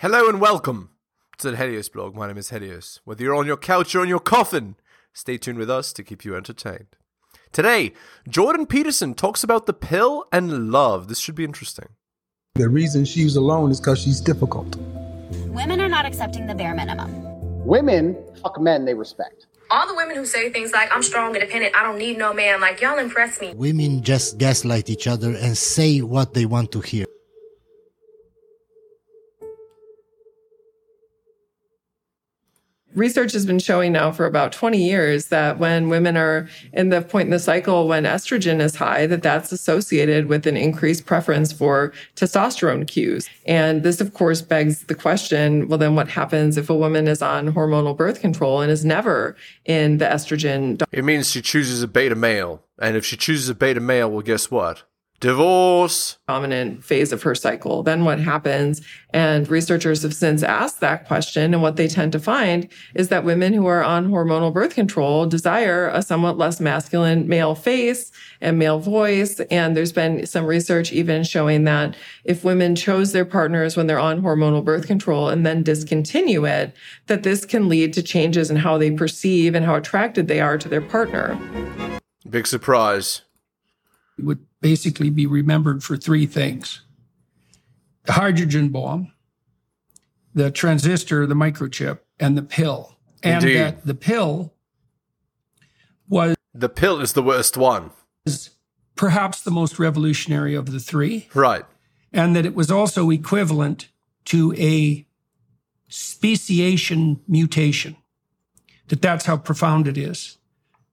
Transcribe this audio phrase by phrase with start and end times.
[0.00, 0.90] Hello and welcome
[1.38, 2.14] to the Helios blog.
[2.14, 3.00] My name is Helios.
[3.04, 4.76] Whether you're on your couch or in your coffin,
[5.12, 6.94] stay tuned with us to keep you entertained.
[7.50, 7.94] Today,
[8.28, 11.08] Jordan Peterson talks about the pill and love.
[11.08, 11.88] This should be interesting.
[12.54, 14.76] The reason she's alone is because she's difficult.
[15.48, 17.10] Women are not accepting the bare minimum.
[17.66, 19.48] Women fuck men they respect.
[19.68, 22.60] All the women who say things like, I'm strong, independent, I don't need no man,
[22.60, 23.52] like, y'all impress me.
[23.54, 27.04] Women just gaslight each other and say what they want to hear.
[32.94, 37.02] Research has been showing now for about 20 years that when women are in the
[37.02, 41.52] point in the cycle when estrogen is high that that's associated with an increased preference
[41.52, 43.28] for testosterone cues.
[43.46, 47.22] And this of course begs the question well then what happens if a woman is
[47.22, 51.88] on hormonal birth control and is never in the estrogen it means she chooses a
[51.88, 52.62] beta male.
[52.80, 54.84] And if she chooses a beta male well guess what
[55.20, 56.18] divorce.
[56.28, 57.82] Dominant phase of her cycle.
[57.82, 58.80] Then what happens?
[59.10, 61.54] And researchers have since asked that question.
[61.54, 65.26] And what they tend to find is that women who are on hormonal birth control
[65.26, 69.40] desire a somewhat less masculine male face and male voice.
[69.50, 73.98] And there's been some research even showing that if women chose their partners when they're
[73.98, 76.74] on hormonal birth control and then discontinue it
[77.06, 80.58] that this can lead to changes in how they perceive and how attracted they are
[80.58, 81.38] to their partner.
[82.28, 83.22] Big surprise.
[84.18, 86.82] Would basically be remembered for three things
[88.04, 89.12] the hydrogen bomb,
[90.34, 92.96] the transistor, the microchip, and the pill.
[93.22, 93.58] And Indeed.
[93.58, 94.54] that the pill
[96.08, 97.90] was the pill is the worst one.
[98.24, 98.50] Is
[98.94, 101.28] Perhaps the most revolutionary of the three.
[101.32, 101.64] Right.
[102.12, 103.90] And that it was also equivalent
[104.24, 105.06] to a
[105.88, 107.96] speciation mutation.
[108.88, 110.38] That that's how profound it is.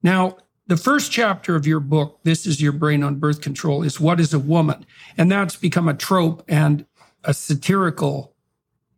[0.04, 4.00] Now, the first chapter of your book, This is Your Brain on Birth Control, is
[4.00, 4.86] What is a Woman?
[5.18, 6.86] And that's become a trope and
[7.24, 8.36] a satirical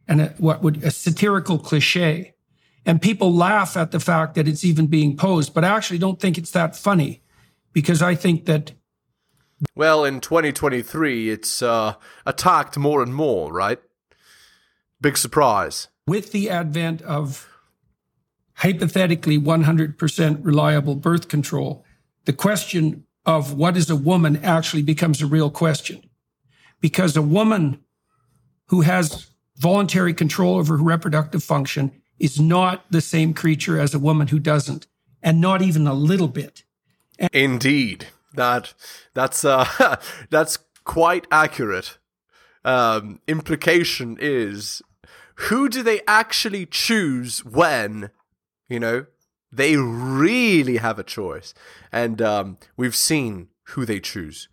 [0.08, 2.34] and a, what would a satirical cliche.
[2.86, 6.22] And people laugh at the fact that it's even being posed, but I actually don't
[6.22, 7.22] think it's that funny
[7.73, 8.72] because I think that
[9.76, 11.95] well, in 2023, it's uh,
[12.28, 13.80] attacked more and more, right?
[15.02, 15.88] Big surprise.
[16.05, 17.48] With the advent of
[18.58, 21.86] hypothetically 100% reliable birth control,
[22.26, 26.02] the question of what is a woman actually becomes a real question.
[26.82, 27.84] Because a woman
[28.67, 34.00] who has voluntary control over her reproductive function is not the same creature as a
[34.00, 34.88] woman who doesn't,
[35.22, 36.64] and not even a little bit.
[37.20, 38.08] And Indeed.
[38.34, 38.73] That
[39.14, 39.98] that's uh
[40.30, 41.98] that's quite accurate.
[42.64, 44.82] Um, implication is
[45.36, 48.12] who do they actually choose when
[48.70, 49.05] you know,
[49.52, 51.54] they really have a choice.
[51.92, 54.50] And um, we've seen who they choose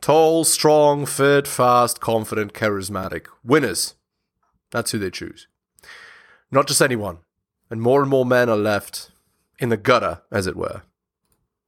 [0.00, 3.26] tall, strong, fit, fast, confident, charismatic.
[3.44, 3.94] Winners.
[4.70, 5.46] That's who they choose.
[6.50, 7.18] Not just anyone.
[7.70, 9.10] And more and more men are left
[9.58, 10.82] in the gutter, as it were.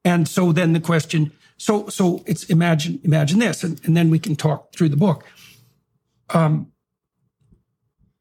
[0.05, 4.19] And so then the question, so so it's imagine imagine this, and, and then we
[4.19, 5.25] can talk through the book.
[6.31, 6.73] Um,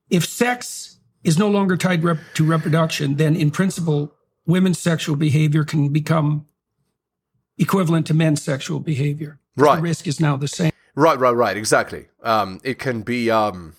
[0.10, 0.93] if sex
[1.24, 4.14] is no longer tied rep- to reproduction, then in principle,
[4.46, 6.46] women's sexual behavior can become
[7.58, 9.40] equivalent to men's sexual behavior.
[9.56, 9.78] Right.
[9.78, 10.72] The risk is now the same.
[10.96, 11.58] Right, right, right.
[11.58, 12.08] Exactly.
[12.24, 13.74] Um, it can be um,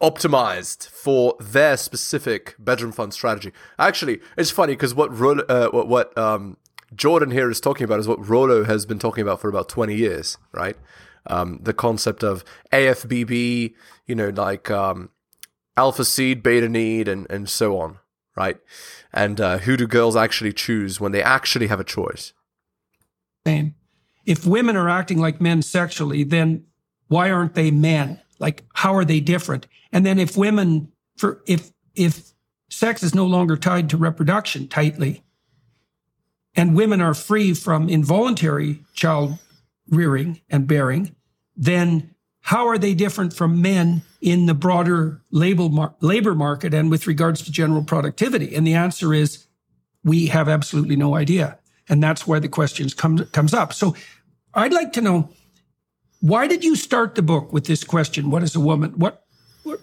[0.00, 3.52] optimized for their specific bedroom fun strategy.
[3.78, 6.56] Actually, it's funny because what Rollo, uh, what, what um,
[6.94, 9.94] Jordan here is talking about is what Rollo has been talking about for about twenty
[9.96, 10.76] years, right?
[11.26, 13.72] Um, the concept of AFBB,
[14.06, 15.08] you know, like um,
[15.76, 17.98] alpha seed, beta need, and, and so on,
[18.36, 18.58] right?
[19.12, 22.32] And uh, who do girls actually choose when they actually have a choice?
[23.46, 23.74] Same.
[24.26, 26.64] If women are acting like men sexually, then
[27.08, 28.20] why aren't they men?
[28.38, 29.66] Like, how are they different?
[29.92, 32.32] And then if women, for if if
[32.68, 35.22] sex is no longer tied to reproduction tightly,
[36.56, 39.38] and women are free from involuntary child
[39.88, 41.14] rearing and bearing,
[41.56, 42.13] then
[42.44, 47.06] how are they different from men in the broader labor, mar- labor market and with
[47.06, 48.54] regards to general productivity?
[48.54, 49.46] And the answer is
[50.04, 51.58] we have absolutely no idea.
[51.88, 53.72] And that's why the question comes comes up.
[53.72, 53.96] So
[54.52, 55.30] I'd like to know
[56.20, 58.30] why did you start the book with this question?
[58.30, 58.90] What is a woman?
[58.90, 59.24] What,
[59.62, 59.80] what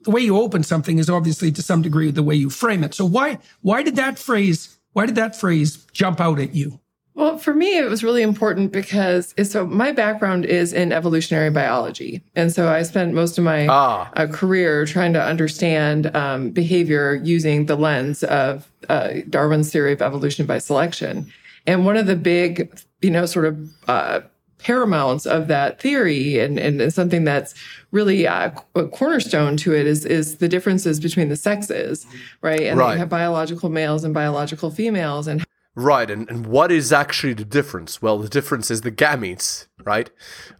[0.00, 2.92] the way you open something is obviously to some degree the way you frame it.
[2.92, 6.80] So why why did that phrase why did that phrase jump out at you?
[7.14, 12.22] Well, for me, it was really important because so my background is in evolutionary biology,
[12.34, 14.10] and so I spent most of my Ah.
[14.16, 20.00] uh, career trying to understand um, behavior using the lens of uh, Darwin's theory of
[20.00, 21.30] evolution by selection.
[21.66, 24.20] And one of the big, you know, sort of uh,
[24.58, 27.52] paramounts of that theory, and, and something that's
[27.90, 32.06] really uh, a cornerstone to it is is the differences between the sexes,
[32.40, 32.62] right?
[32.62, 32.94] And Right.
[32.94, 37.46] they have biological males and biological females, and Right, and, and what is actually the
[37.46, 38.02] difference?
[38.02, 40.10] Well, the difference is the gametes, right?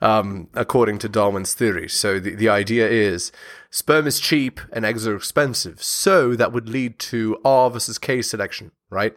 [0.01, 1.87] Um, according to Darwin's theory.
[1.89, 3.31] So the, the idea is
[3.71, 5.83] sperm is cheap and eggs are expensive.
[5.83, 9.15] So that would lead to R versus K selection, right?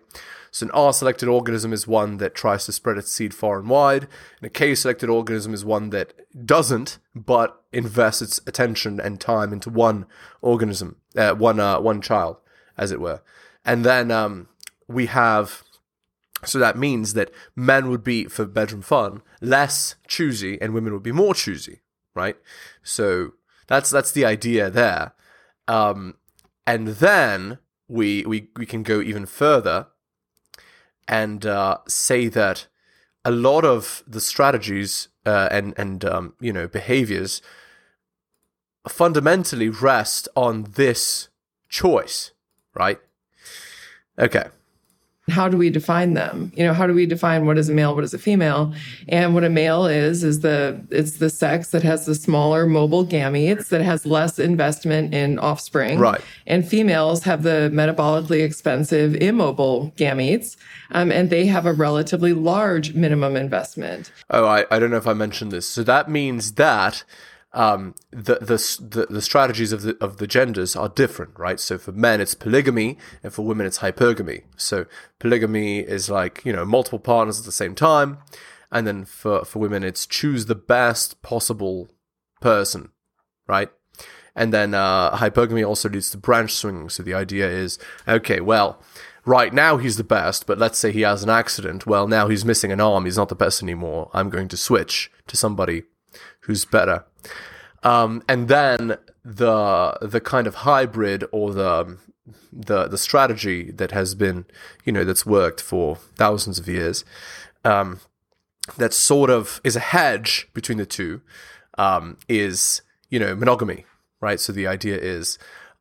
[0.52, 3.70] So an R selected organism is one that tries to spread its seed far and
[3.70, 4.08] wide,
[4.40, 6.14] and a K selected organism is one that
[6.46, 10.06] doesn't, but invests its attention and time into one
[10.42, 12.38] organism, uh, one uh, one child,
[12.78, 13.22] as it were.
[13.66, 14.48] And then um,
[14.88, 15.64] we have
[16.46, 21.04] so that means that men would be, for bedroom fun, less choosy and women would
[21.04, 21.82] be more choosy,
[22.14, 22.38] right?
[22.84, 23.34] So
[23.68, 25.14] that's that's the idea there.
[25.68, 26.16] Um,
[26.68, 29.88] and then we, we, we can go even further
[31.08, 32.68] and uh, say that
[33.24, 37.42] a lot of the strategies uh, and, and um, you know, behaviors
[38.88, 41.30] fundamentally rest on this
[41.70, 42.32] choice,
[42.74, 43.00] right?
[44.18, 44.46] Okay.
[45.30, 47.96] How do we define them you know how do we define what is a male
[47.96, 48.72] what is a female
[49.10, 53.04] and what a male is is the it's the sex that has the smaller mobile
[53.06, 56.22] gametes that has less investment in offspring Right.
[56.46, 60.58] and females have the metabolically expensive immobile gametes
[60.92, 65.08] um, and they have a relatively large minimum investment Oh, I, I don't know if
[65.08, 65.68] I mentioned this.
[65.68, 67.04] So that means that
[67.56, 71.60] um, the, the the strategies of the of the genders are different, right?
[71.60, 74.44] So for men it's polygamy, and for women it's hypergamy.
[74.58, 74.86] So
[75.20, 78.18] polygamy is like you know multiple partners at the same time,
[78.72, 81.88] and then for for women it's choose the best possible
[82.42, 82.90] person,
[83.48, 83.70] right?
[84.36, 86.90] And then uh, hypergamy also leads to branch swinging.
[86.90, 88.82] So the idea is, okay, well,
[89.24, 91.88] right now he's the best, but let's say he has an accident.
[91.88, 93.06] Well, now he's missing an arm.
[93.06, 94.12] He's not the best anymore.
[94.14, 95.84] I'm going to switch to somebody
[96.46, 97.06] who's better.
[97.84, 101.98] Um, and then the the kind of hybrid or the
[102.52, 104.46] the the strategy that has been,
[104.84, 107.06] you know, that's worked for thousands of years.
[107.64, 108.00] Um,
[108.78, 111.22] that sort of is a hedge between the two
[111.78, 113.86] um, is you know monogamy
[114.22, 115.38] right so the idea is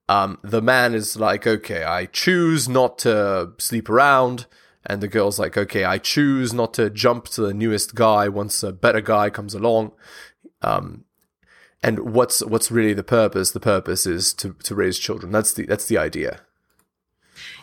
[0.08, 4.46] um, the man is like okay i choose not to sleep around
[4.86, 8.62] and the girl's like okay i choose not to jump to the newest guy once
[8.62, 9.92] a better guy comes along
[10.64, 11.04] um,
[11.82, 13.50] and what's what's really the purpose?
[13.50, 15.32] The purpose is to, to raise children.
[15.32, 16.40] That's the that's the idea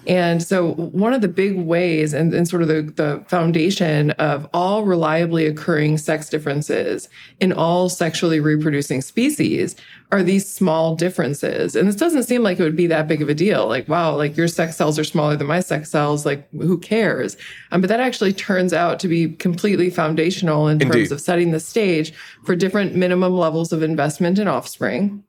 [0.07, 4.49] And so, one of the big ways and, and sort of the, the foundation of
[4.53, 7.07] all reliably occurring sex differences
[7.39, 9.75] in all sexually reproducing species
[10.11, 11.75] are these small differences.
[11.75, 13.67] And this doesn't seem like it would be that big of a deal.
[13.67, 16.25] Like, wow, like your sex cells are smaller than my sex cells.
[16.25, 17.37] Like, who cares?
[17.71, 21.59] Um, but that actually turns out to be completely foundational in terms of setting the
[21.59, 22.11] stage
[22.43, 25.23] for different minimum levels of investment in offspring.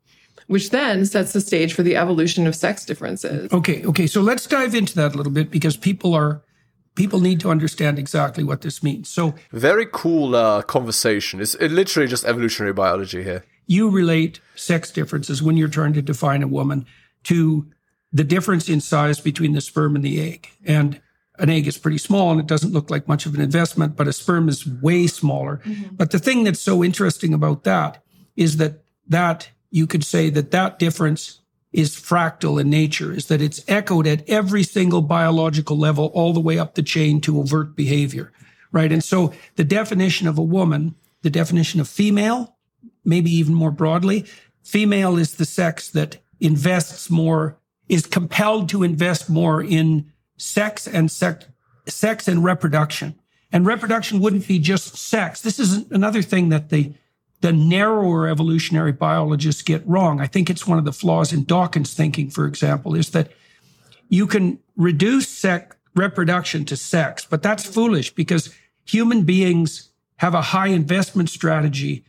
[0.47, 3.53] Which then sets the stage for the evolution of sex differences.
[3.53, 4.07] Okay, okay.
[4.07, 6.43] So let's dive into that a little bit because people are
[6.95, 9.09] people need to understand exactly what this means.
[9.09, 14.91] So very cool uh, conversation it's it literally just evolutionary biology here you relate sex
[14.91, 16.87] differences when you're trying to define a woman
[17.25, 17.67] to
[18.13, 20.49] the difference in size between the sperm and the egg.
[20.65, 21.01] And
[21.39, 24.09] an egg is pretty small and it doesn't look like much of an investment, but
[24.09, 25.61] a sperm is way smaller.
[25.93, 28.03] But the thing that's so interesting about that
[28.37, 31.41] is that that you could say that that difference
[31.73, 36.41] is fractal in nature, is that it's echoed at every single biological level, all the
[36.41, 38.31] way up the chain to overt behavior,
[38.71, 38.93] right?
[38.93, 42.57] And so the definition of a woman, the definition of female,
[43.05, 44.27] maybe even more broadly,
[44.63, 47.59] female is the sex that invests more,
[47.89, 51.47] is compelled to invest more in sex and sex,
[51.87, 53.19] sex and reproduction.
[53.51, 55.41] And reproduction wouldn't be just sex.
[55.41, 56.93] This is another thing that the
[57.43, 60.21] the narrower evolutionary biologists get wrong.
[60.21, 63.33] I think it's one of the flaws in Dawkins' thinking, for example, is that
[64.09, 70.41] you can reduce sex reproduction to sex, but that's foolish because human beings have a
[70.41, 72.05] high investment strategy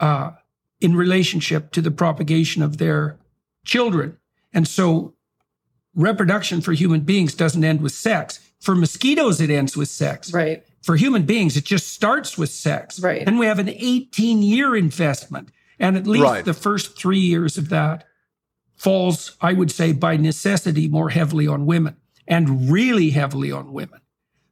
[0.00, 0.32] uh,
[0.80, 3.18] in relationship to the propagation of their
[3.64, 4.16] children.
[4.52, 5.14] And so
[5.94, 8.40] reproduction for human beings doesn't end with sex.
[8.62, 10.32] For mosquitoes, it ends with sex.
[10.32, 10.64] Right.
[10.82, 13.00] For human beings, it just starts with sex.
[13.00, 13.22] Right.
[13.26, 15.50] And we have an 18 year investment.
[15.78, 16.44] And at least Right.
[16.44, 18.04] the first three years of that
[18.76, 24.00] falls, I would say, by necessity more heavily on women and really heavily on women.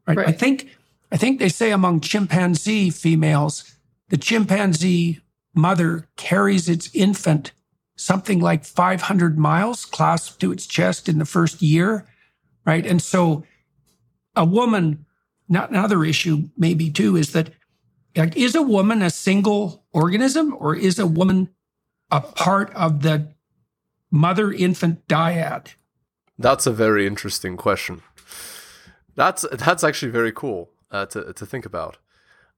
[0.07, 0.19] Right.
[0.19, 0.69] I think
[1.13, 3.77] I think they say among chimpanzee females,
[4.11, 5.21] the chimpanzee
[5.55, 7.53] mother carries its infant
[7.97, 12.07] something like 500 miles clasped to its chest in the first year,
[12.65, 12.87] right?
[12.87, 13.45] And so
[14.41, 15.05] a woman,
[15.49, 17.53] not another issue maybe too, is that
[18.17, 21.51] like, is a woman a single organism or is a woman
[22.11, 23.29] a part of the
[24.11, 25.75] mother infant dyad?
[26.39, 28.01] That's a very interesting question.
[29.15, 31.99] That's that's actually very cool uh, to to think about.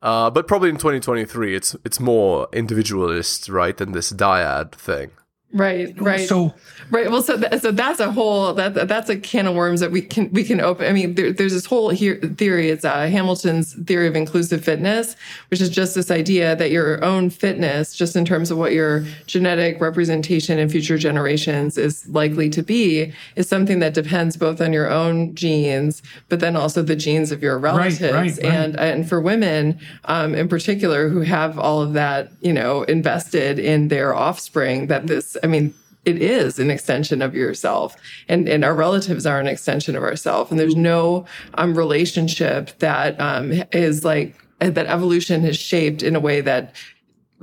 [0.01, 5.11] Uh, but probably in 2023, it's it's more individualist, right, than this dyad thing.
[5.53, 6.29] Right, right.
[6.29, 6.55] So
[6.93, 7.11] Right.
[7.11, 10.03] Well, so th- so that's a whole that that's a can of worms that we
[10.03, 10.87] can we can open.
[10.87, 12.69] I mean, there, there's this whole here theory.
[12.69, 15.17] It's uh, Hamilton's theory of inclusive fitness,
[15.49, 19.07] which is just this idea that your own fitness, just in terms of what your
[19.27, 24.75] genetic representation in future generations is likely to be, is something that depends both on
[24.75, 28.03] your own genes, but then also the genes of your relatives.
[28.03, 28.39] right, right.
[28.41, 33.59] And and for women, um, in particular, who have all of that, you know, invested
[33.59, 37.95] in their offspring, that this, I mean it is an extension of yourself
[38.29, 43.21] and, and our relatives are an extension of ourselves and there's no um, relationship that
[43.21, 46.75] um, is like that evolution has shaped in a way that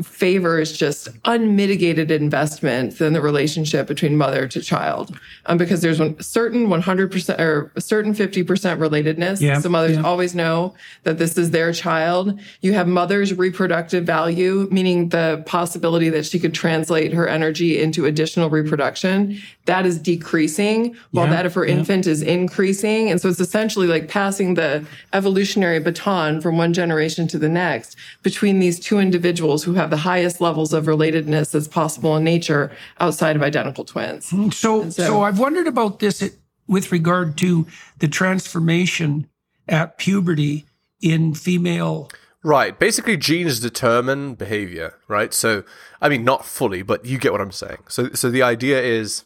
[0.01, 6.19] favors just unmitigated investment in the relationship between mother to child um, because there's one
[6.21, 9.41] certain 100% or a certain 50% relatedness.
[9.41, 10.03] Yeah, so mothers yeah.
[10.03, 12.39] always know that this is their child.
[12.61, 18.05] You have mother's reproductive value meaning the possibility that she could translate her energy into
[18.05, 19.39] additional reproduction.
[19.65, 23.09] That is decreasing while Yeah, that of her infant is increasing.
[23.09, 27.95] And so it's essentially like passing the evolutionary baton from one generation to the next
[28.23, 32.71] between these two individuals who have the highest levels of relatedness as possible in nature
[32.99, 37.37] outside of identical twins hmm, So, so, so- I've wondered about this it- with regard
[37.39, 37.65] to
[37.97, 39.27] the transformation
[39.67, 40.65] at puberty
[41.01, 42.09] in female.
[42.43, 42.77] Right.
[42.77, 45.33] Basically, genes determine behavior, right?
[45.33, 45.63] So,
[45.99, 47.79] I mean, not fully, but you get what I'm saying.
[47.87, 49.25] So, so the idea is,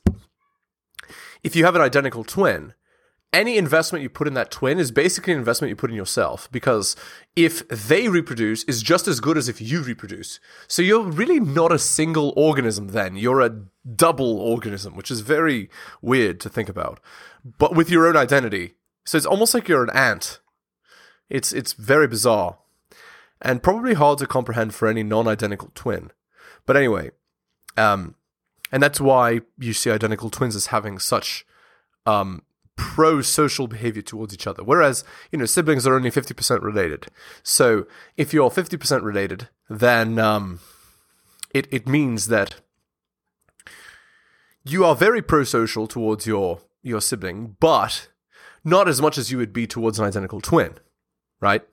[1.44, 2.74] if you have an identical twin,
[3.34, 6.48] any investment you put in that twin is basically an investment you put in yourself
[6.52, 6.96] because
[7.36, 10.40] if they reproduce is just as good as if you reproduce.
[10.68, 13.16] So you're really not a single organism then.
[13.16, 13.64] You're a
[13.96, 15.70] double organism, which is very
[16.02, 17.00] weird to think about.
[17.58, 18.76] But with your own identity.
[19.04, 20.40] So it's almost like you're an ant.
[21.30, 22.58] It's it's very bizarre
[23.42, 26.12] and probably hard to comprehend for any non-identical twin.
[26.66, 27.12] But anyway,
[27.76, 28.16] um,
[28.72, 31.46] and that's why you see identical twins as having such
[32.06, 32.44] um,
[32.76, 34.64] pro-social behavior towards each other.
[34.64, 37.08] Whereas you know siblings are only fifty percent related.
[37.44, 37.86] So
[38.18, 40.60] if you're fifty percent related, then um,
[41.54, 42.56] it it means that
[44.64, 48.10] you are very pro-social towards your your sibling, but
[48.64, 50.76] not as much as you would be towards an identical twin,
[51.42, 51.64] right?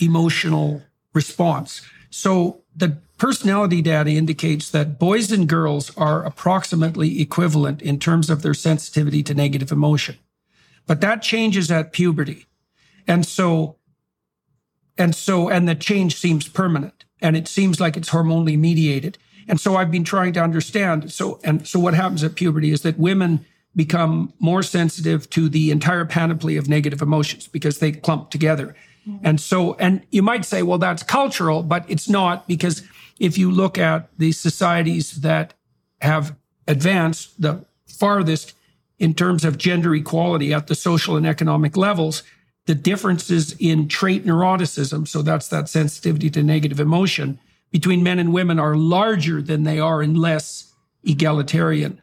[0.00, 0.82] emotional
[1.12, 1.82] response.
[2.10, 8.42] So the personality data indicates that boys and girls are approximately equivalent in terms of
[8.42, 10.18] their sensitivity to negative emotion.
[10.86, 12.46] But that changes at puberty.
[13.08, 13.76] And so,
[14.98, 19.18] and so, and the change seems permanent and it seems like it's hormonally mediated.
[19.48, 21.12] And so I've been trying to understand.
[21.12, 23.44] So, and so what happens at puberty is that women
[23.74, 28.74] become more sensitive to the entire panoply of negative emotions because they clump together.
[29.08, 29.26] Mm-hmm.
[29.26, 32.82] And so, and you might say, well, that's cultural, but it's not because
[33.18, 35.54] if you look at the societies that
[36.00, 36.34] have
[36.68, 38.54] advanced the farthest
[38.98, 42.22] in terms of gender equality at the social and economic levels,
[42.66, 47.38] the differences in trait neuroticism, so that's that sensitivity to negative emotion,
[47.70, 50.72] between men and women are larger than they are in less
[51.04, 52.00] egalitarian,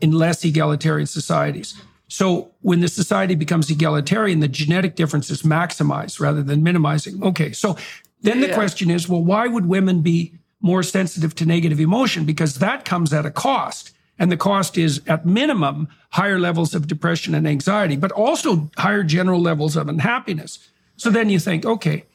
[0.00, 1.80] in less egalitarian societies.
[2.08, 7.22] So when the society becomes egalitarian, the genetic difference is maximized rather than minimizing.
[7.22, 7.52] Okay.
[7.52, 7.76] So
[8.22, 8.54] then the Yeah.
[8.54, 12.24] question is, well, why would women be more sensitive to negative emotion?
[12.24, 13.92] Because that comes at a cost.
[14.18, 19.02] And the cost is at minimum higher levels of depression and anxiety, but also higher
[19.02, 20.58] general levels of unhappiness.
[20.96, 22.06] So then you think, okay,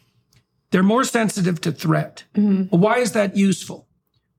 [0.72, 2.24] they're more sensitive to threat.
[2.36, 2.70] Mm-hmm.
[2.72, 3.88] Well, why is that useful?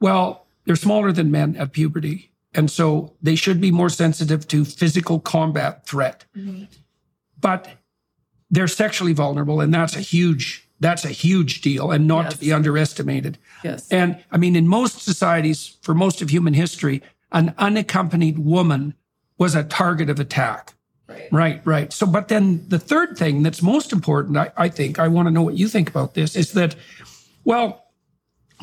[0.01, 2.33] Well, they're smaller than men at puberty.
[2.55, 6.25] And so they should be more sensitive to physical combat threat.
[7.41, 7.69] But
[8.51, 12.53] they're sexually vulnerable, and that's a huge that's a huge deal and not to be
[12.53, 13.39] underestimated.
[13.63, 13.89] Yes.
[13.91, 18.95] And I mean, in most societies, for most of human history, an unaccompanied woman
[19.39, 20.75] was a target of attack.
[21.09, 21.29] Right.
[21.33, 21.93] Right, right.
[21.93, 25.31] So, but then the third thing that's most important, I, I think, I want to
[25.31, 26.75] know what you think about this, is that,
[27.45, 27.87] well,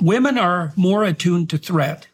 [0.01, 2.07] women are more attuned to threat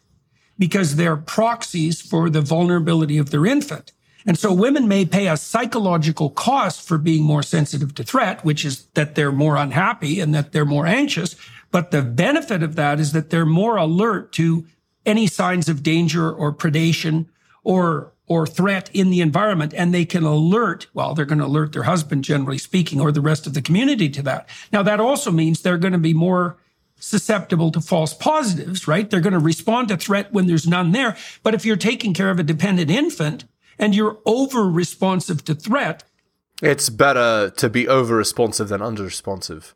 [0.58, 3.92] because they're proxies for the vulnerability of their infant.
[4.26, 8.64] And so women may pay a psychological cost for being more sensitive to threat, which
[8.64, 11.36] is that they're more unhappy and that they're more anxious.
[11.70, 14.66] But the benefit of that is that they're more alert to
[15.04, 17.26] any signs of danger or predation
[17.62, 21.72] or or threat in the environment and they can alert well they're going to alert
[21.72, 25.30] their husband generally speaking or the rest of the community to that now that also
[25.30, 26.56] means they're going to be more
[26.98, 29.10] susceptible to false positives, right?
[29.10, 31.16] They're going to respond to threat when there's none there.
[31.42, 33.44] But if you're taking care of a dependent infant
[33.78, 36.04] and you're over responsive to threat,
[36.62, 39.74] It's better to be over responsive than under responsive,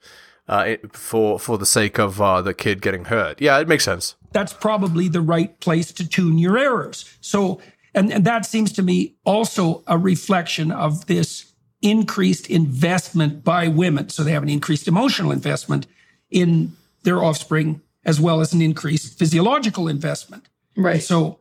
[0.49, 3.41] uh, it- for for the sake of uh, the kid getting hurt.
[3.41, 4.17] Yeah, it makes sense.
[4.33, 7.05] that's probably the right place to tune your errors.
[7.21, 7.61] So,
[7.97, 11.53] and, and that seems to me also a reflection of this
[11.83, 14.09] increased investment by women.
[14.09, 15.87] So they have an increased emotional investment
[16.31, 20.49] in their offspring as well as an increased physiological investment.
[20.77, 21.03] Right.
[21.03, 21.40] So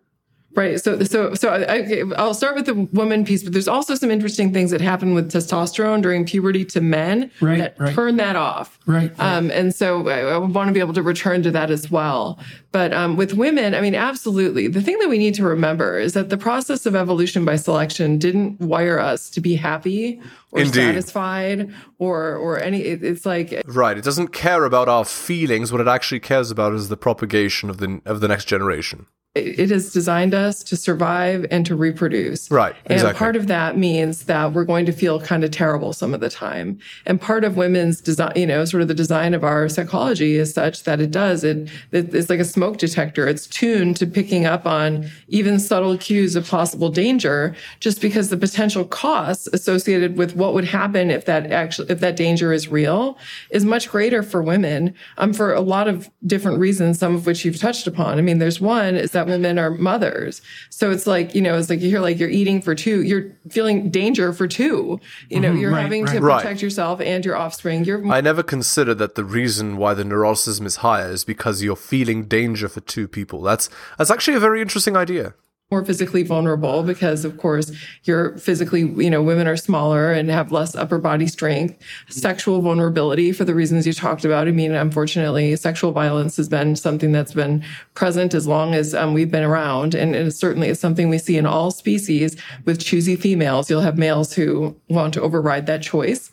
[0.56, 0.82] Right.
[0.82, 4.10] So, so, so I, I- I'll start with the woman piece, but there's also some
[4.10, 7.94] interesting things that happen with testosterone during puberty to men Right, that right.
[7.94, 8.80] turn that off.
[8.88, 9.20] Right, right.
[9.20, 12.40] Um, and so I, I want to be able to return to that as well.
[12.72, 14.68] But um, with women, I mean, absolutely.
[14.68, 18.18] The thing that we need to remember is that the process of evolution by selection
[18.18, 20.20] didn't wire us to be happy
[20.52, 20.74] or Indeed.
[20.74, 22.82] satisfied or or any.
[22.82, 23.98] It, it's like Right.
[23.98, 25.72] It doesn't care about our feelings.
[25.72, 29.06] What it actually cares about is the propagation of the of the next generation.
[29.46, 32.50] It has designed us to survive and to reproduce.
[32.52, 33.10] Right, Exactly.
[33.10, 36.20] And part of that means that we're going to feel kind of terrible some of
[36.20, 36.80] the time.
[37.06, 40.54] And part of women's design, you know, sort of the design of our psychology is
[40.54, 43.28] such that it does, it, it it's like a smoke detector.
[43.28, 48.38] It's tuned to picking up on even subtle cues of possible danger just because the
[48.38, 53.18] potential costs associated with what would happen if that actually, if that danger is real
[53.50, 57.46] is much greater for women, um, for a lot of different reasons, some of which
[57.46, 58.18] you've touched upon.
[58.18, 60.42] I mean, there's one is that women are mothers.
[60.70, 63.32] So it's like, you know, it's like you hear like you're eating for two, you're
[63.50, 65.00] feeling danger for two.
[65.30, 65.58] You know, mm-hmm.
[65.60, 66.22] you're right, having to right.
[66.22, 66.42] Right.
[66.42, 67.86] protect yourself and your offspring.
[67.86, 71.76] You're I never considered that the reason why the neuroticism is higher is because you're
[71.76, 73.42] feeling danger for two people.
[73.42, 75.34] That's that's actually a very interesting idea.
[75.72, 77.72] More physically vulnerable because of course
[78.04, 81.78] you're physically you know women are smaller and have less upper body strength.
[82.10, 86.76] Sexual vulnerability for the reasons you talked about i mean unfortunately sexual violence has been
[86.76, 89.94] something that's been present as long as um, we've been around.
[89.94, 92.36] And it certainly is something we see in all species
[92.66, 93.70] with choosy females.
[93.70, 96.32] You'll have males who want to override that choice.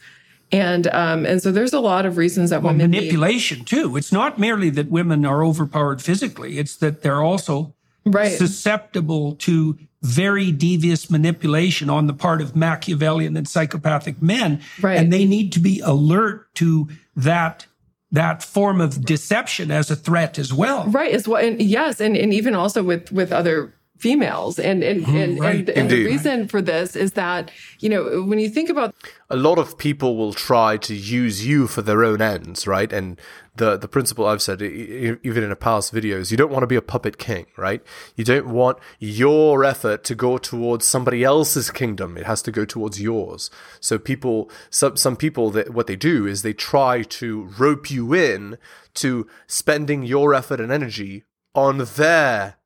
[0.53, 3.97] And um, and so there's a lot of reasons that well, women need- manipulation too.
[3.97, 7.75] It's not merely that women are overpowered physically, it's that they're also
[8.07, 14.61] right susceptible to very devious manipulation on the part of Machiavellian and psychopathic men.
[14.81, 14.99] Right.
[14.99, 17.67] And they need to be alert to that
[18.13, 20.87] that form of deception as a threat as well.
[20.87, 21.45] right As well.
[21.45, 25.69] and yes and, and even also with with other females and and mm-hmm, and, right.
[25.69, 28.95] and, and the reason for this is that you know when you think about
[29.31, 32.93] a lot of people will try to use you for their own ends, right?
[32.93, 33.19] And
[33.57, 36.67] the the principle I've said, even in a past video, is you don't want to
[36.67, 37.83] be a puppet king, right?
[38.15, 42.17] You don't want your effort to go towards somebody else's kingdom.
[42.17, 43.51] It has to go towards yours.
[43.81, 48.15] So people, some some people, that what they do is they try to rope you
[48.15, 48.59] in
[48.95, 52.57] to spending your effort and energy on their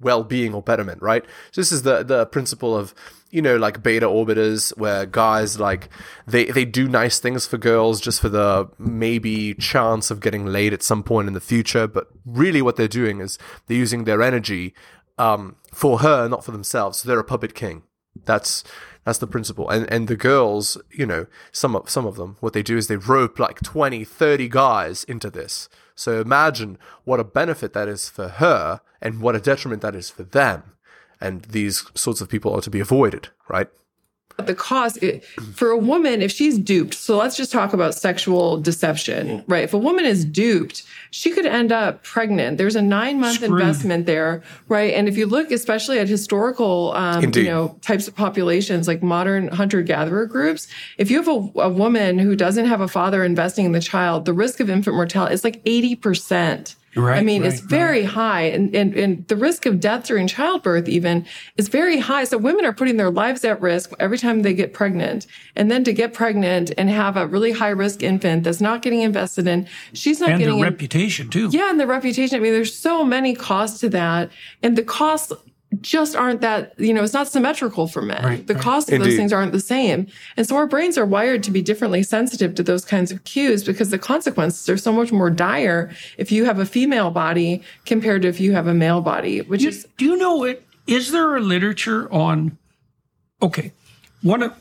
[0.00, 1.24] well-being or betterment, right?
[1.50, 2.94] So this is the the principle of
[3.34, 5.88] you know like beta orbiters where guys like
[6.24, 10.72] they they do nice things for girls just for the maybe chance of getting laid
[10.72, 14.22] at some point in the future, but really what they're doing is they're using their
[14.22, 14.72] energy
[15.18, 16.98] um, for her, not for themselves.
[16.98, 17.82] So they're a puppet king.
[18.24, 18.62] That's
[19.02, 19.68] that's the principle.
[19.68, 22.86] And and the girls, you know, some of some of them, what they do is
[22.86, 25.68] they rope like 20, 30 guys into this.
[25.96, 30.08] So imagine what a benefit that is for her and what a detriment that is
[30.08, 30.73] for them.
[31.20, 33.68] And these sorts of people are to be avoided, right?
[34.36, 34.98] But the cost
[35.54, 39.62] for a woman if she's duped so let's just talk about sexual deception right?
[39.62, 42.58] If a woman is duped she could end up pregnant.
[42.58, 44.92] There's a nine month investment there right?
[44.92, 49.48] And if you look especially at historical um, you know types of populations like modern
[49.48, 50.66] hunter gatherer groups
[50.98, 54.24] if you have a, a woman who doesn't have a father investing in the child
[54.24, 58.42] the risk of infant mortality is like 80% Right, I mean, right, it's very high.
[58.42, 61.26] And, and, and the risk of death during childbirth even
[61.56, 62.24] is very high.
[62.24, 65.26] So women are putting their lives at risk every time they get pregnant.
[65.56, 69.00] And then to get pregnant and have a really high risk infant that's not getting
[69.00, 71.48] invested in, she's not And their getting in- reputation too.
[71.52, 72.36] yeah, and the reputation.
[72.36, 74.30] I mean, there's so many costs to that,
[74.62, 75.32] and the costs
[75.80, 76.74] just aren't that.
[76.78, 78.22] You know, it's not symmetrical for men.
[78.24, 78.62] Right, the right.
[78.62, 80.06] costs of those things aren't the same,
[80.36, 83.64] and so our brains are wired to be differently sensitive to those kinds of cues
[83.64, 88.22] because the consequences are so much more dire if you have a female body compared
[88.22, 90.66] to if you have a male body, which You- is do you know it?
[90.86, 92.58] Is there a literature on?
[93.42, 93.72] Okay,
[94.22, 94.52] one of.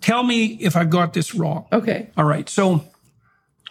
[0.00, 1.66] Tell me if I've got this wrong.
[1.72, 2.08] okay.
[2.16, 2.48] All right.
[2.48, 2.84] So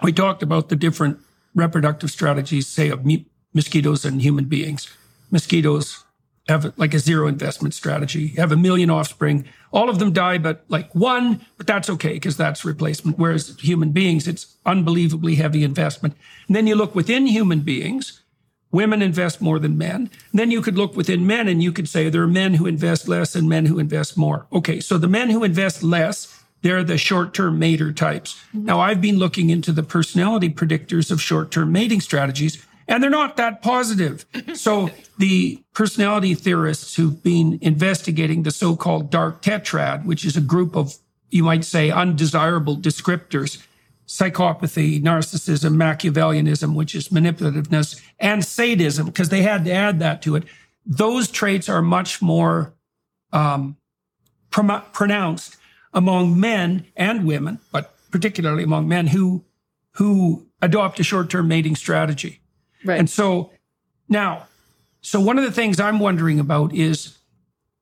[0.03, 1.19] we talked about the different
[1.55, 3.23] reproductive strategies, say, of mu-
[3.53, 4.89] mosquitoes and human beings.
[5.31, 6.03] Mosquitoes
[6.47, 9.45] have like a zero investment strategy, have a million offspring.
[9.71, 13.19] All of them die, but like one, but that's okay because that's replacement.
[13.19, 16.15] Whereas human beings, it's unbelievably heavy investment.
[16.47, 18.21] And then you look within human beings,
[18.71, 20.09] women invest more than men.
[20.31, 22.65] And then you could look within men and you could say there are men who
[22.65, 24.47] invest less and men who invest more.
[24.53, 28.35] Okay, so the men who invest less, they're the short-term mater types.
[28.35, 28.65] Mm-hmm.
[28.65, 33.37] Now I've been looking into the personality predictors of short-term mating strategies and they're not
[33.37, 34.25] that positive.
[34.53, 40.75] So the personality theorists who've been investigating the so-called dark tetrad, which is a group
[40.75, 40.95] of,
[41.29, 43.61] you might say, undesirable descriptors,
[44.07, 50.35] psychopathy, narcissism, Machiavellianism, which is manipulativeness, and sadism, because they had to add that to
[50.35, 50.43] it.
[50.85, 52.73] Those traits are much more
[53.33, 53.75] um,
[54.49, 55.57] pronounced
[55.93, 59.43] among men and women, but particularly among men who
[59.95, 62.39] who adopt a short-term mating strategy.
[62.85, 62.99] Right.
[62.99, 63.51] And so
[64.09, 64.47] now,
[65.01, 67.17] so one of the things I'm wondering about is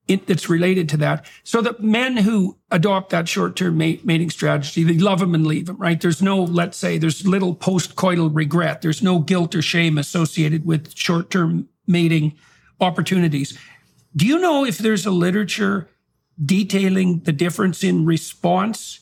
[0.08, 1.26] it, that's related to that.
[1.44, 5.66] So the men who adopt that short-term mate, mating strategy, they love them and leave
[5.66, 6.00] them, right?
[6.00, 8.84] There's no, let's say, there's little post-coital regret.
[8.84, 12.34] There's no guilt or shame associated with short-term mating
[12.80, 13.58] opportunities.
[14.16, 15.90] Do you know if there's a literature
[16.44, 19.00] detailing the difference in response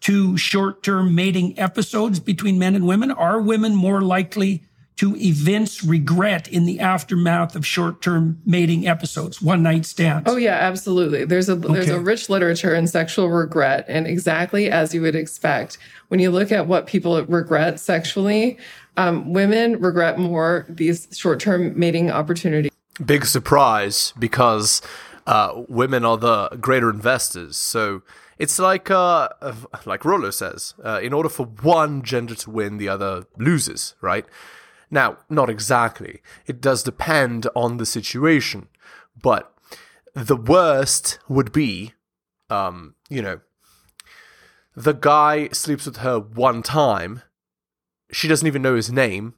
[0.00, 3.10] to short-term mating episodes between men and women?
[3.10, 4.64] Are women more likely
[5.02, 10.30] to evince regret in the aftermath of short-term mating episodes, one-night stands?
[10.30, 11.24] Oh yeah, absolutely.
[11.24, 15.76] There's a there's a rich literature in sexual regret, and exactly as you would expect,
[16.06, 18.58] when you look at what people regret sexually,
[18.96, 22.70] um, women regret more these short-term mating opportunities.
[23.04, 24.82] Big surprise because
[25.26, 27.56] uh, women are the greater investors.
[27.56, 28.02] So
[28.38, 32.78] it's like uh, uh, like Rollo says, uh, in order for one gender to win,
[32.78, 34.26] the other loses, right?
[34.92, 36.20] Now, not exactly.
[36.46, 38.68] It does depend on the situation,
[39.20, 39.54] but
[40.14, 41.94] the worst would be,
[42.50, 43.40] um, you know,
[44.76, 47.22] the guy sleeps with her one time.
[48.12, 49.34] She doesn't even know his name,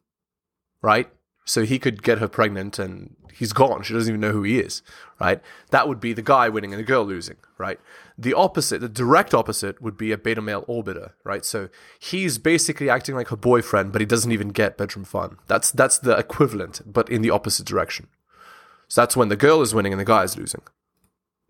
[0.82, 1.08] right?
[1.44, 3.82] So he could get her pregnant and he's gone.
[3.82, 4.82] She doesn't even know who he is,
[5.20, 5.40] right?
[5.70, 7.78] That would be the guy winning and the girl losing, right?
[8.16, 11.44] The opposite, the direct opposite, would be a beta male orbiter, right?
[11.44, 15.36] So he's basically acting like her boyfriend, but he doesn't even get bedroom fun.
[15.46, 18.08] That's that's the equivalent, but in the opposite direction.
[18.88, 20.62] So that's when the girl is winning and the guy is losing.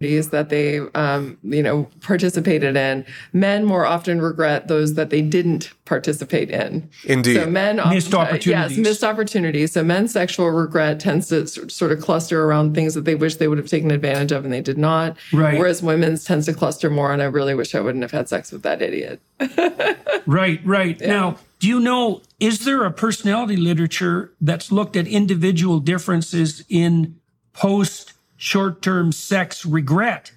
[0.01, 3.07] That they um, you know participated in.
[3.33, 6.89] Men more often regret those that they didn't participate in.
[7.05, 7.37] Indeed.
[7.37, 8.77] So men often, Missed opportunities.
[8.77, 9.73] Yes, missed opportunities.
[9.73, 13.49] So men's sexual regret tends to sort of cluster around things that they wish they
[13.49, 15.17] would have taken advantage of and they did not.
[15.33, 15.59] Right.
[15.59, 18.53] Whereas women's tends to cluster more on I really wish I wouldn't have had sex
[18.53, 19.21] with that idiot.
[20.27, 20.99] Right, right.
[21.01, 27.21] Now, do you know, is there a personality literature that's looked at individual differences in
[27.53, 28.14] post
[28.45, 30.33] short term sex regret?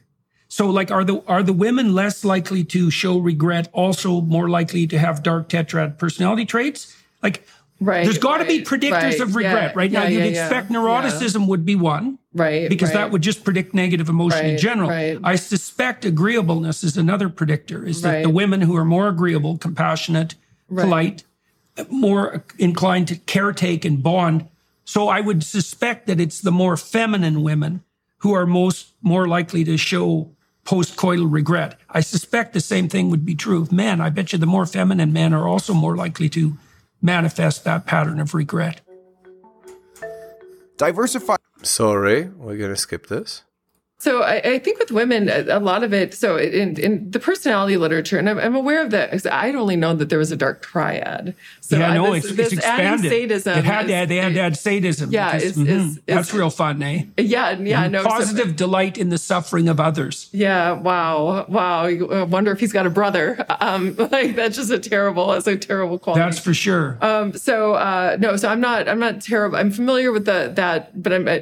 [0.47, 4.87] So like are the are the women less likely to show regret, also more likely
[4.87, 6.95] to have dark tetrad personality traits?
[7.21, 7.45] Like
[7.79, 8.05] Right.
[8.05, 9.91] there's got to be predictors right, of regret, yeah, right?
[9.91, 12.17] now yeah, you'd yeah, expect neuroticism would be one.
[12.33, 12.67] Right.
[12.69, 14.89] because that would just predict negative emotion in general.
[14.89, 15.19] right.
[15.23, 17.85] I suspect agreeableness is another predictor.
[17.85, 20.33] Is that the women who are more agreeable, compassionate,
[20.69, 21.23] polite,
[21.89, 24.47] more inclined to caretake and bond.
[24.85, 27.83] So I would suspect that it's the more feminine women
[28.19, 30.31] who are most more likely to show
[30.65, 31.79] postcoital regret.
[31.89, 34.01] I suspect the same thing would be true of men.
[34.01, 36.57] I bet you the more feminine men are also more likely to
[37.01, 38.81] manifest that pattern of regret.
[40.77, 41.35] Diversify.
[41.63, 43.43] Sorry, we're gonna skip this.
[43.99, 46.13] So I, I think with women, a a lot of it.
[46.13, 49.25] So in, in the personality literature, and I'm, I'm aware of that.
[49.25, 51.33] I'd only known that there was a dark triad.
[51.61, 53.11] So yeah, I- no, this, it's, this it's expanded.
[53.11, 53.57] sadism.
[53.57, 55.11] it had add, they had to add sadism.
[55.11, 57.05] Yeah, because- it's- mhm, it's- that's real fun, eh?
[57.17, 58.03] Yeah, yeah, no.
[58.03, 60.29] so- Positive delight in the suffering of others.
[60.31, 61.85] yeah, wow, wow.
[61.85, 63.43] I wonder if he's got a brother.
[63.59, 66.21] Um, like that's just a terrible, that's a terrible quality.
[66.23, 66.97] That's for sure.
[67.01, 69.57] Um, so uh, no, so I'm not I'm not terrible.
[69.57, 71.27] I'm familiar with the that, but I'm.
[71.27, 71.39] Uh,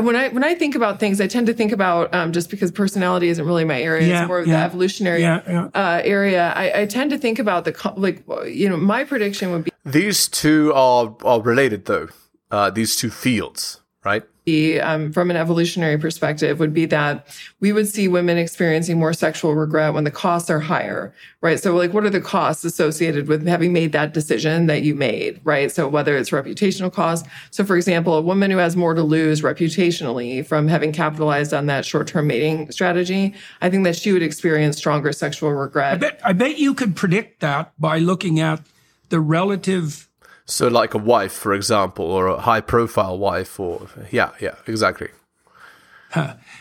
[0.00, 2.70] when I when I think about things, I tend to think about um, just because
[2.70, 4.58] personality isn't really my area; Yeah, it's more of yeah.
[4.60, 5.68] the evolutionary Yeah, yeah.
[5.74, 6.52] Uh, area.
[6.56, 10.28] I, I tend to think about the like you know my prediction would be These
[10.28, 12.08] two are are related though.
[12.50, 14.22] Uh, these two fields, right?
[14.46, 17.26] Be um, from an evolutionary perspective would be that
[17.60, 21.60] we would see women experiencing more sexual regret when the costs are higher, right?
[21.60, 25.40] So like, what are the costs associated with having made that decision that you made,
[25.44, 25.70] right?
[25.70, 27.28] So whether it's reputational costs.
[27.50, 31.66] So for example, a woman who has more to lose reputationally from having capitalized on
[31.66, 35.94] that short-term mating strategy, I think that she would experience stronger sexual regret.
[35.94, 38.60] I bet I bet you could predict that by looking at
[39.08, 40.08] the relative
[40.46, 45.08] So, like a wife, for example, or a high profile wife, or yeah, yeah, exactly.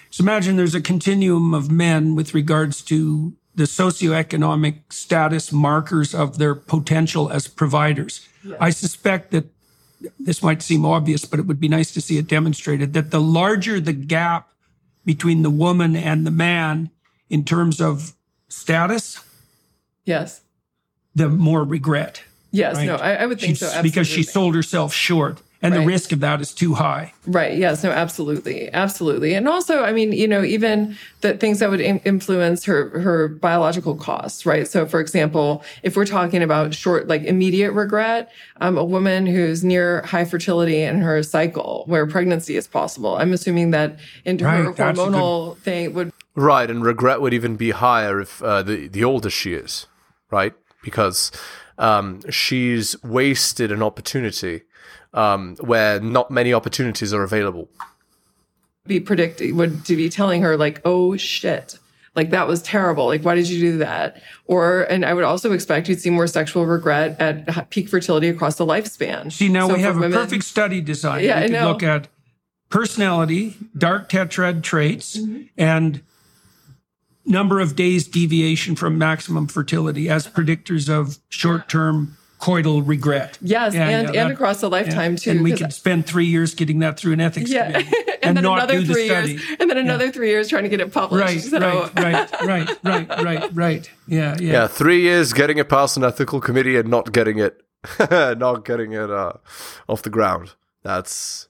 [0.10, 6.38] So imagine there's a continuum of men with regards to the socioeconomic status markers of
[6.40, 8.28] their potential as providers.
[8.60, 9.46] I suspect that
[10.20, 13.22] this might seem obvious, but it would be nice to see it demonstrated that the
[13.22, 14.50] larger the gap
[15.06, 16.90] between the woman and the man
[17.30, 18.14] in terms of
[18.50, 19.24] status,
[20.04, 20.42] Yes.
[21.14, 22.24] the more regret.
[22.56, 22.76] Yes.
[22.78, 22.86] Right.
[22.88, 23.68] No, I, I would think so.
[23.70, 27.12] She's- because she sold herself short, and the risk of that is too high.
[27.26, 27.58] Right.
[27.58, 27.84] Yes.
[27.84, 27.90] No.
[27.90, 28.72] Absolutely.
[28.72, 29.34] Absolutely.
[29.34, 33.28] And also, I mean, you know, even the things that would in- influence her her
[33.30, 34.46] biological costs.
[34.46, 34.68] Right.
[34.68, 39.64] So, for example, if we're talking about short, like immediate regret, um, a woman who's
[39.64, 44.66] near high fertility in her cycle, where pregnancy is possible, I'm assuming that into her
[44.68, 48.44] Right, that's a good- hormonal thing would Right, and regret would even be higher if
[48.44, 49.88] uh, the the older she is,
[50.30, 50.54] right?
[50.84, 51.32] Because
[51.78, 54.62] um, she's wasted an opportunity
[55.14, 57.70] um, where not many opportunities are available.
[58.88, 61.80] be predicting would to be telling her like oh shit
[62.16, 65.52] like that was terrible like why did you do that or and i would also
[65.54, 69.74] expect you'd see more sexual regret at peak fertility across the lifespan See, now So
[69.76, 71.24] we have a women- perfect study design.
[71.24, 71.68] Yeah, we I could know.
[71.72, 72.08] look at
[72.70, 75.42] personality, dark tetrad traits, Mm-hmm.
[75.58, 76.02] and
[77.26, 83.38] number of days deviation from maximum fertility as predictors of short-term coital regret.
[83.42, 85.18] yes Yeah, and yeah, and that- across the lifetime yeah.
[85.18, 88.18] too And we could spend three years getting that through an ethics yeah committee and,
[88.24, 89.32] and, then not another do the three study.
[89.34, 92.42] years and then another three years trying to get it published Right, so right, right,
[92.44, 93.92] right, right, right, right.
[94.08, 94.52] Yeah, yeah.
[94.52, 97.64] Yeah, three years getting it past an ethical committee and not getting it,
[98.12, 99.34] not getting it uh,
[99.88, 100.54] off the ground.
[100.84, 101.48] That's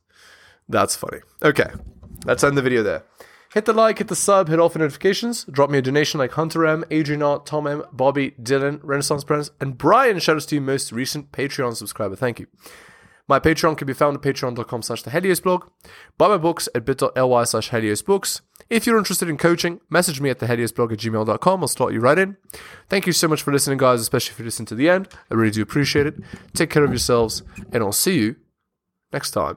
[0.70, 1.20] that's funny.
[1.44, 1.70] Okay,
[2.26, 3.04] let's end the video there.
[3.56, 5.46] Hit the like, hit the sub, hit all for notifications.
[5.46, 9.50] Drop me a donation like Hunter M, Adrian R, Tom M, Bobby, Dylan, Renaissance Prince,
[9.62, 10.20] and Brian.
[10.20, 12.18] Shout out to you, most recent Patreon subscriber.
[12.18, 12.48] Thank you.
[13.30, 15.70] My Patreon can be found at patreon.com slash the Helios blog.
[16.18, 18.42] Buy my books at bit.ly slash Helios books.
[18.70, 21.62] If you're interested in coaching, message me at the blog at gmail.com.
[21.62, 22.36] I'll slot you right in.
[22.90, 25.08] Thank you so much for listening, guys, especially if you listen to the end.
[25.32, 26.16] I really do appreciate it.
[26.54, 27.42] Take care of yourselves,
[27.72, 28.36] and I'll see you
[29.14, 29.56] next time.